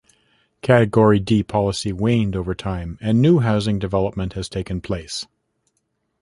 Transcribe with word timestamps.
The 0.03 0.65
Category 0.67 1.19
D 1.19 1.43
policy 1.43 1.93
waned 1.93 2.35
over 2.35 2.55
time 2.55 2.97
and 3.01 3.21
new 3.21 3.37
housing 3.37 3.77
development 3.77 4.33
has 4.33 4.49
taken 4.49 4.81
place. 4.81 5.27